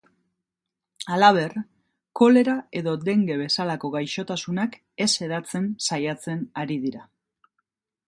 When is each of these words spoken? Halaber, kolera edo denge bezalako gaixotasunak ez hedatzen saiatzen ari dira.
Halaber, 1.15 1.53
kolera 2.21 2.57
edo 2.81 2.95
denge 3.11 3.37
bezalako 3.43 3.93
gaixotasunak 3.99 4.81
ez 5.09 5.11
hedatzen 5.27 5.73
saiatzen 5.91 6.45
ari 6.65 6.85
dira. 6.89 7.09